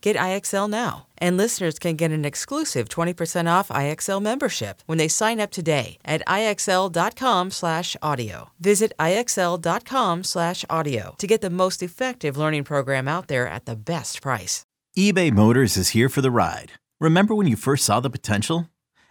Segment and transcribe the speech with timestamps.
[0.00, 1.06] Get IXL now.
[1.18, 5.98] And listeners can get an exclusive 20% off IXL membership when they sign up today
[6.04, 8.50] at IXL.com/audio.
[8.60, 14.64] Visit IXL.com/audio to get the most effective learning program out there at the best price.
[14.96, 16.72] eBay Motors is here for the ride.
[17.00, 18.68] Remember when you first saw the potential?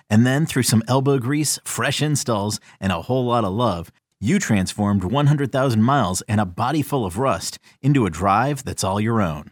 [0.09, 4.39] And then through some elbow grease, fresh installs, and a whole lot of love, you
[4.39, 9.21] transformed 100,000 miles and a body full of rust into a drive that's all your
[9.21, 9.51] own.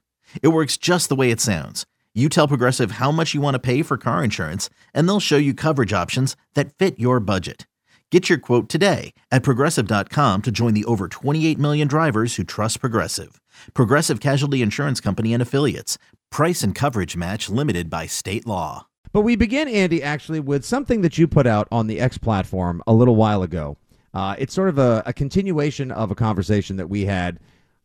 [0.41, 1.85] It works just the way it sounds.
[2.13, 5.37] You tell Progressive how much you want to pay for car insurance, and they'll show
[5.37, 7.65] you coverage options that fit your budget.
[8.11, 12.81] Get your quote today at progressive.com to join the over 28 million drivers who trust
[12.81, 13.41] Progressive.
[13.73, 15.97] Progressive Casualty Insurance Company and Affiliates.
[16.29, 18.87] Price and coverage match limited by state law.
[19.13, 22.83] But we begin, Andy, actually with something that you put out on the X platform
[22.85, 23.77] a little while ago.
[24.13, 27.39] Uh, it's sort of a, a continuation of a conversation that we had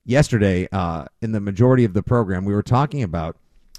[0.06, 2.44] yesterday uh, in the majority of the program.
[2.44, 3.36] We were talking about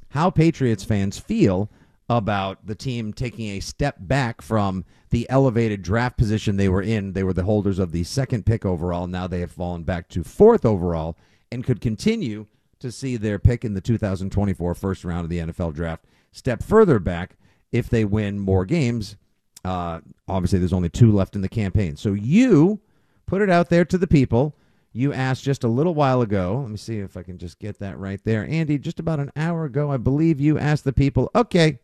[0.09, 1.69] how Patriots fans feel
[2.09, 7.13] about the team taking a step back from the elevated draft position they were in.
[7.13, 9.07] They were the holders of the second pick overall.
[9.07, 11.17] Now they have fallen back to fourth overall
[11.51, 12.45] and could continue
[12.79, 16.99] to see their pick in the 2024 first round of the NFL draft step further
[16.99, 17.35] back
[17.71, 19.17] if they win more games.
[19.65, 21.97] Uh, obviously, there's only two left in the campaign.
[21.97, 22.79] So you
[23.25, 24.55] put it out there to the people.
[24.97, 26.57] You asked just a little while ago.
[26.59, 28.47] Let me see if I can just get that right there.
[28.49, 31.77] Andy, just about an hour ago, I believe you asked the people, okay,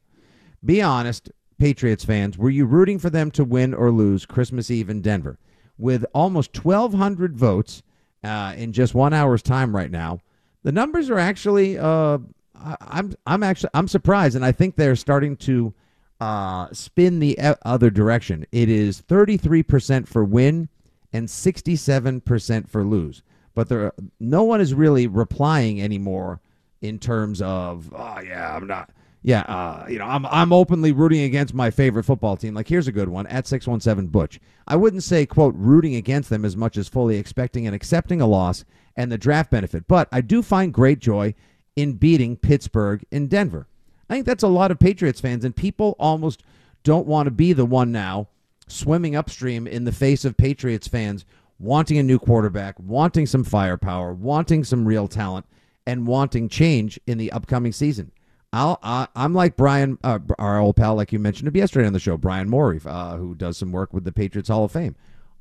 [0.66, 1.29] be honest,
[1.59, 5.38] Patriots fans, were you rooting for them to win or lose Christmas Eve in Denver?
[5.78, 7.84] With almost 1,200 votes
[8.23, 10.18] uh, in just one hour's time right now,
[10.63, 11.78] the numbers are actually.
[11.78, 12.18] Uh,
[12.56, 15.72] I'm I'm actually I'm surprised, and I think they're starting to
[16.19, 18.47] uh, spin the other direction.
[18.52, 20.69] It is 33% for win
[21.13, 23.22] and 67% for lose.
[23.56, 26.41] But there, no one is really replying anymore
[26.81, 28.90] in terms of, oh yeah, I'm not.
[29.25, 32.53] Yeah, uh, you know, I'm I'm openly rooting against my favorite football team.
[32.53, 34.38] Like here's a good one at 617 Butch.
[34.68, 38.28] I wouldn't say quote rooting against them as much as fully expecting and accepting a
[38.28, 38.66] loss
[38.97, 41.35] and the draft benefit, but I do find great joy
[41.78, 43.68] in beating Pittsburgh in Denver.
[44.09, 46.44] I think that's a lot of Patriots fans and people almost
[46.84, 48.28] don't want to be the one now
[48.68, 51.25] swimming upstream in the face of Patriots fans
[51.59, 55.46] wanting a new quarterback, wanting some firepower, wanting some real talent
[55.85, 58.12] and wanting change in the upcoming season.
[58.52, 61.93] I'll, I, I'm like Brian, uh, our old pal, like you mentioned him yesterday on
[61.93, 64.96] the show, Brian Morey, uh, who does some work with the Patriots Hall of Fame.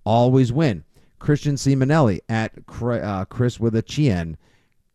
[0.04, 0.84] Always win.
[1.18, 4.36] Christian Simonelli at uh, Chris with a Chien.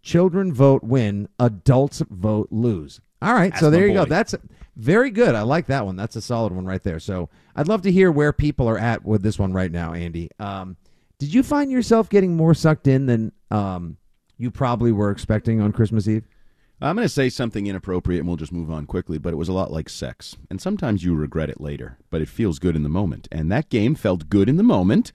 [0.01, 2.99] Children vote win, adults vote lose.
[3.21, 4.05] All right, That's so there you go.
[4.05, 4.09] boy.
[4.09, 4.35] That's
[4.77, 5.35] very good.
[5.35, 5.95] I like that one.
[5.95, 6.99] That's a solid one right there.
[6.99, 10.29] So I'd love to hear where people are at with this one right now, Andy.
[10.39, 10.77] Um,
[11.17, 13.97] did you find yourself getting more sucked in than um,
[14.37, 16.27] you probably were expecting on Christmas Eve?
[16.79, 19.49] I'm going to say something inappropriate and we'll just move on quickly, but it was
[19.49, 20.35] a lot like sex.
[20.51, 23.27] And sometimes you regret it later, but it feels good in the moment.
[23.31, 25.11] And that game felt good in the moment,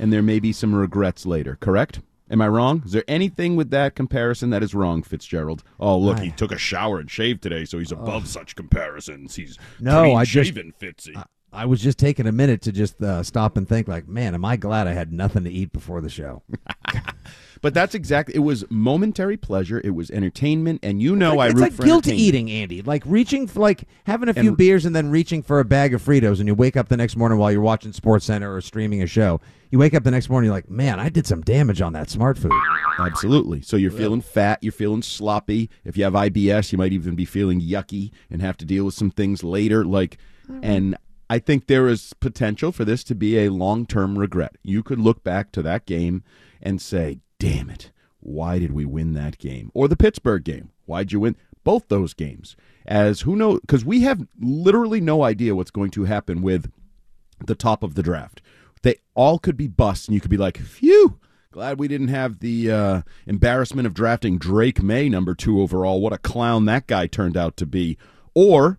[0.00, 2.00] and there may be some regrets later, correct?
[2.30, 2.82] Am I wrong?
[2.86, 5.62] Is there anything with that comparison that is wrong, Fitzgerald?
[5.78, 9.36] Oh, look, he took a shower and shaved today, so he's above such comparisons.
[9.36, 11.16] He's No, I just, Fitzy.
[11.16, 14.34] I, I was just taking a minute to just uh, stop and think, like, man,
[14.34, 16.42] am I glad I had nothing to eat before the show?
[17.64, 18.34] but that's exactly.
[18.34, 19.80] It was momentary pleasure.
[19.82, 22.82] It was entertainment, and you know I it's root like for guilty eating, Andy.
[22.82, 25.94] Like reaching for like having a few And- beers and then reaching for a bag
[25.94, 29.02] of Fritos, and you wake up the next morning while you're watching SportsCenter or streaming
[29.02, 29.40] a show.
[29.70, 32.10] You wake up the next morning, you're like, man, I did some damage on that
[32.10, 32.52] smart food.
[32.98, 33.62] Absolutely.
[33.62, 35.70] So you're feeling fat, you're feeling sloppy.
[35.86, 38.94] If you have IBS, you might even be feeling yucky and have to deal with
[38.94, 39.86] some things later.
[39.86, 40.18] Like,
[40.62, 40.98] and
[41.30, 44.56] I think there is potential for this to be a long term regret.
[44.62, 46.22] You could look back to that game
[46.62, 49.70] and say, damn it, why did we win that game?
[49.74, 50.70] Or the Pittsburgh game.
[50.86, 51.36] Why'd you win?
[51.62, 52.56] Both those games.
[52.86, 53.60] As who knows?
[53.60, 56.70] Because we have literally no idea what's going to happen with
[57.44, 58.40] the top of the draft.
[58.80, 61.18] They all could be busts, and you could be like, phew.
[61.50, 66.00] Glad we didn't have the uh, embarrassment of drafting Drake Maye number two overall.
[66.00, 67.98] What a clown that guy turned out to be.
[68.34, 68.78] Or,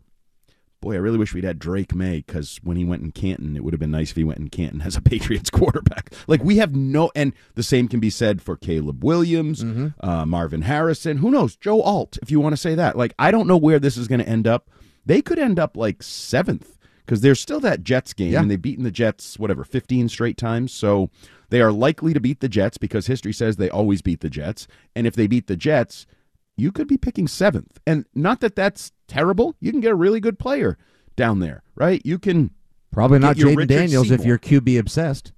[0.85, 3.63] boy, I really wish we'd had Drake Maye because when he went in Canton, it
[3.63, 6.13] would have been nice if he went in Canton as a Patriots quarterback.
[6.27, 9.63] Like we have no, and the same can be said for Caleb Williams,
[9.99, 11.17] uh, Marvin Harrison.
[11.17, 11.55] Who knows?
[11.55, 12.97] Joe Alt, if you want to say that.
[12.97, 14.69] Like I don't know where this is going to end up.
[15.05, 18.41] They could end up like seventh because there's still that Jets game, Yeah.
[18.41, 20.71] and they've beaten the Jets whatever 15 straight times.
[20.71, 21.09] So
[21.49, 24.67] they are likely to beat the Jets because history says they always beat the Jets.
[24.95, 26.07] And if they beat the Jets,
[26.57, 27.79] you could be picking seventh.
[27.85, 29.55] And not that that's terrible.
[29.59, 30.77] You can get a really good player
[31.15, 32.01] down there, right?
[32.05, 32.51] You can.
[32.91, 35.33] Probably not Jayden Daniels if you're QB obsessed.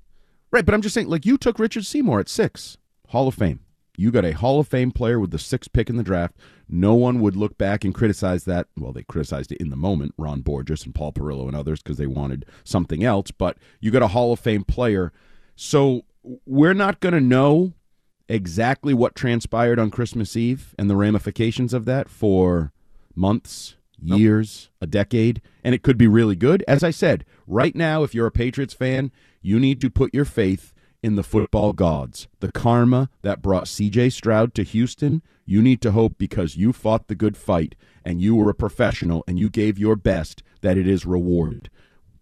[0.51, 2.77] Right, but I'm just saying, like you took Richard Seymour at six,
[3.09, 3.61] Hall of Fame.
[3.97, 6.35] You got a Hall of Fame player with the sixth pick in the draft.
[6.69, 8.67] No one would look back and criticize that.
[8.77, 11.97] Well, they criticized it in the moment, Ron Borges and Paul Perillo and others, because
[11.97, 13.31] they wanted something else.
[13.31, 15.11] But you got a Hall of Fame player.
[15.55, 16.03] So
[16.45, 17.73] we're not going to know
[18.29, 22.71] exactly what transpired on Christmas Eve and the ramifications of that for
[23.15, 26.63] months, years, a decade, and it could be really good.
[26.67, 30.25] As I said, right now, if you're a Patriots fan, you need to put your
[30.25, 32.27] faith in the football gods.
[32.39, 37.07] The karma that brought CJ Stroud to Houston, you need to hope because you fought
[37.07, 40.87] the good fight and you were a professional and you gave your best that it
[40.87, 41.69] is rewarded.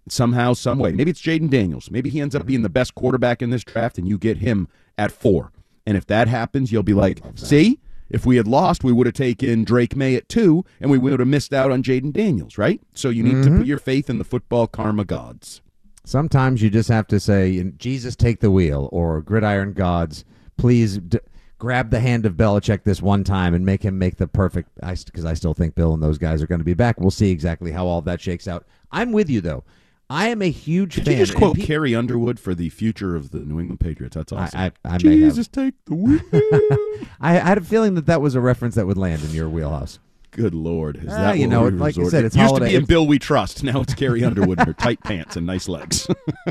[0.07, 0.91] Somehow, some way.
[0.91, 1.89] Maybe it's Jayden Daniels.
[1.89, 4.67] Maybe he ends up being the best quarterback in this draft and you get him
[4.97, 5.51] at four.
[5.85, 7.79] And if that happens, you'll be like, see,
[8.09, 11.19] if we had lost, we would have taken Drake Maye at two, and we would
[11.19, 12.81] have missed out on Jayden Daniels, right?
[12.93, 13.63] So you need to put mm-hmm.
[13.63, 15.61] your faith in the football karma gods.
[16.03, 20.23] Sometimes you just have to say, Jesus, take the wheel, or gridiron gods,
[20.55, 21.19] please d-
[21.57, 24.69] grab the hand of Belichick this one time and make him make the perfect.
[24.75, 26.99] Because I, still think Bill and those guys are going to be back.
[26.99, 28.67] We'll see exactly how all that shakes out.
[28.91, 29.63] I'm with you, though.
[30.09, 31.17] I am a huge Did fan.
[31.17, 34.15] you just quote pe- Carrie Underwood for the future of the New England Patriots?
[34.15, 34.59] That's awesome.
[34.59, 35.29] I, I, I may have.
[35.31, 36.19] Jesus, take the wheel.
[37.19, 39.49] I, I had a feeling that that was a reference that would land in your
[39.49, 39.97] wheelhouse.
[40.31, 40.97] Good Lord.
[40.97, 42.65] Is Ah, that you what know, like I resort- said, it it's used holiday.
[42.65, 43.63] to be in Bill We Trust.
[43.63, 46.07] Now it's Carrie Underwood in her tight pants and nice legs.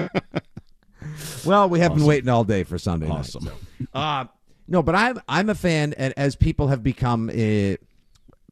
[1.44, 3.18] Well, we have been waiting all day for Sunday night.
[3.18, 3.50] awesome.
[3.92, 4.24] Uh,
[4.66, 7.74] no, but I'm I'm a fan, and as people have become uh,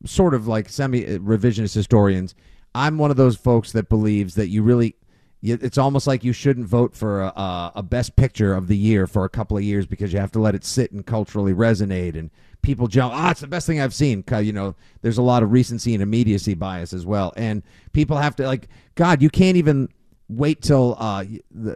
[0.04, 2.34] sort of like semi revisionist historians,
[2.75, 4.97] I'm one of those folks that believes that you really
[5.45, 9.25] it's almost like you shouldn't vote for a, a, best picture of the year for
[9.25, 12.31] a couple of years because you have to let it sit and culturally resonate and
[12.63, 13.13] people jump.
[13.13, 14.23] Ah, it's the best thing I've seen.
[14.31, 18.37] You know, there's a lot of recency and immediacy bias as well, and people have
[18.37, 18.69] to like.
[18.95, 19.88] God, you can't even
[20.29, 21.25] wait till uh,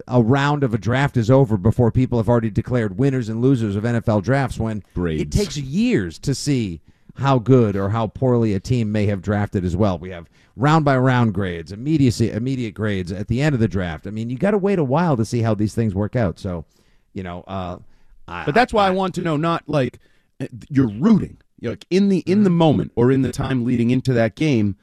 [0.07, 3.77] a round of a draft is over before people have already declared winners and losers
[3.77, 6.81] of NFL drafts when it takes years to see
[7.19, 9.99] how good or how poorly a team may have drafted as well.
[9.99, 14.07] We have round by round grades, immediacy, immediate grades at the end of the draft.
[14.07, 16.39] I mean, you got to wait a while to see how these things work out.
[16.39, 16.65] So,
[17.13, 17.79] you know, uh,
[18.29, 19.99] I, But that's why I want to know not like
[20.41, 21.39] uh, you're rooting.
[21.61, 24.77] You're like in the in the moment or in the time leading into that game,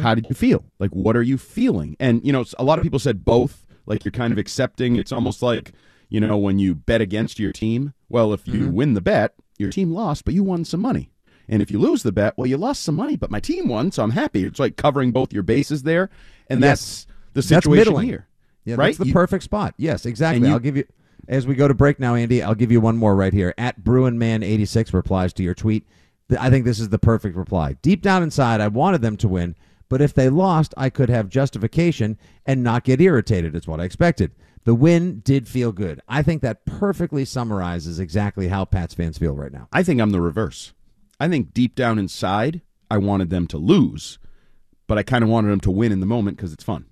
[0.00, 0.64] how did you feel?
[0.78, 1.96] Like what are you feeling?
[1.98, 3.64] And you know, a lot of people said both.
[3.86, 4.96] Like you're kind of accepting.
[4.96, 5.72] It's almost like
[6.08, 7.94] you know when you bet against your team.
[8.08, 11.10] Well, if you win the bet, your team lost, but you won some money.
[11.48, 13.90] And if you lose the bet, well, you lost some money, but my team won,
[13.92, 14.44] so I'm happy.
[14.44, 16.08] It's like covering both your bases there,
[16.48, 17.04] and Yes.
[17.04, 18.08] that's the situation middling.
[18.08, 18.26] here.
[18.64, 18.86] Yeah, right?
[18.88, 19.74] that's the You- perfect spot.
[19.76, 20.46] Yes, exactly.
[20.46, 20.84] you- I'll give you
[21.28, 22.42] as we go to break now, Andy.
[22.42, 23.54] I'll give you one more right here.
[23.58, 25.84] At BruinMan86 replies to your tweet.
[26.38, 27.76] I think this is the perfect reply.
[27.82, 29.54] Deep down inside, I wanted them to win,
[29.88, 33.54] but if they lost, I could have justification and not get irritated.
[33.54, 34.30] It's what I expected.
[34.64, 36.00] The win did feel good.
[36.08, 39.68] I think that perfectly summarizes exactly how Pats fans feel right now.
[39.72, 40.72] I think I'm the reverse.
[41.22, 44.18] I think deep down inside, I wanted them to lose,
[44.88, 46.86] but I kind of wanted them to win in the moment because it's fun.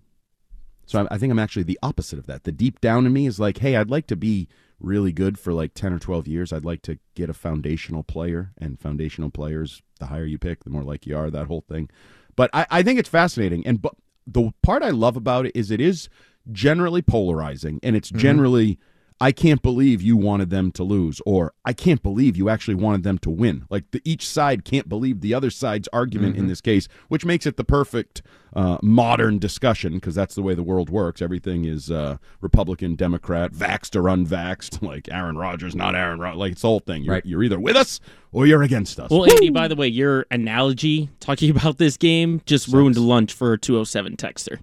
[0.87, 2.45] So I, I think I'm actually the opposite of that.
[2.45, 4.47] The deep down in me is like, hey, I'd like to be
[4.79, 8.53] really good for like 10 or 12 years, I'd like to get a foundational player.
[8.57, 11.91] And foundational players, the higher you pick, the more like you are, that whole thing.
[12.37, 13.67] But I, I think it's fascinating.
[13.67, 13.97] And but
[14.29, 16.09] the part I love about it is it is
[16.53, 18.19] generally polarizing and it's mm-hmm.
[18.19, 18.79] generally
[19.23, 23.03] I can't believe you wanted them to lose, or I can't believe you actually wanted
[23.03, 23.67] them to win.
[23.69, 27.45] Like the, each side can't believe the other side's argument in this case, which makes
[27.45, 28.23] it the perfect
[28.57, 31.21] uh, modern discussion because that's the way the world works.
[31.21, 34.81] Everything is uh, Republican, Democrat, vaxxed or unvaxxed.
[34.91, 36.39] Like Aaron Rodgers, not Aaron Rodgers.
[36.39, 37.05] Like it's the whole thing.
[37.05, 37.27] You're, Right.
[37.27, 38.01] you're either with us
[38.33, 39.11] or you're against us.
[39.11, 43.53] Well, Andy, by the way, your analogy talking about this game just ruined lunch for
[43.53, 44.59] a 207 texter.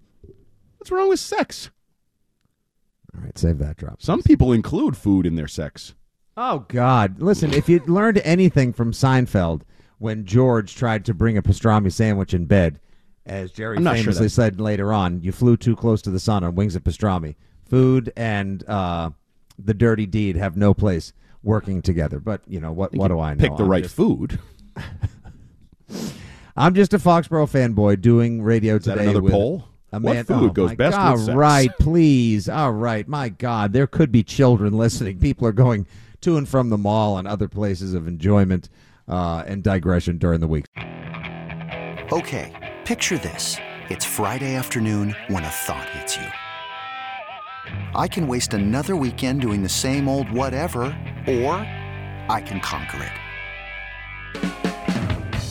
[0.80, 1.70] What's wrong with sex?
[3.18, 4.02] All right, save that drop.
[4.02, 5.94] Some people include food in their sex.
[6.36, 7.20] Oh God!
[7.20, 9.64] Listen, if you learned anything from Seinfeld
[9.98, 12.80] when George tried to bring a pastrami sandwich in bed,
[13.26, 16.12] as Jerry I'm not sure famously that- said later on, you flew too close to
[16.12, 17.36] the sun on wings of pastrami.
[17.66, 19.10] Food and uh,
[19.58, 22.20] the dirty deed have no place working together.
[22.20, 22.94] But you know what?
[22.94, 23.42] What do I know?
[23.42, 24.40] Pick the I'm right just- food.
[26.56, 29.04] I'm just a Foxborough fanboy doing radio Is that today.
[29.06, 29.68] another with poll?
[29.98, 31.36] A What man, food oh, goes my best God, with sex?
[31.36, 32.48] right, please.
[32.48, 33.08] All right.
[33.08, 35.20] My God, there could be children listening.
[35.20, 35.88] People are going
[36.22, 38.70] to and from the mall and other places of enjoyment
[39.08, 40.66] uh, and digression during the week.
[42.12, 43.58] Okay, picture this.
[43.89, 46.27] It's Friday afternoon when a thought hits you.
[47.96, 50.84] I can waste another weekend doing the same old whatever,
[51.27, 51.54] or
[52.30, 53.12] I can conquer it.